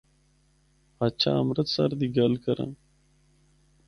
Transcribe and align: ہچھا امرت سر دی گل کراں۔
ہچھا 0.99 1.31
امرت 1.41 1.67
سر 1.75 1.89
دی 1.99 2.07
گل 2.15 2.33
کراں۔ 2.43 2.71